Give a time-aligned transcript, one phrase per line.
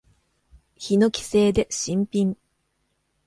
[0.77, 2.35] ヒノキ製で新品。